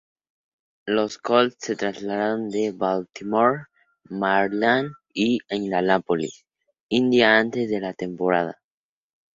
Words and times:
Los 0.87 1.19
Colts 1.19 1.57
se 1.59 1.75
trasladaron 1.75 2.49
de 2.49 2.71
Baltimore, 2.71 3.65
Maryland 4.05 4.89
a 4.89 4.95
Indianápolis, 5.55 6.43
Indiana 6.89 7.37
antes 7.37 7.69
de 7.69 7.81
la 7.81 7.93
temporada. 7.93 8.59